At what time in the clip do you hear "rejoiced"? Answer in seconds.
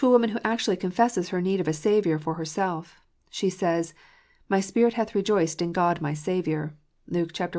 5.13-5.61